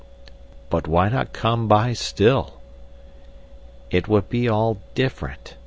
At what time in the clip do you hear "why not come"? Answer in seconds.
0.87-1.67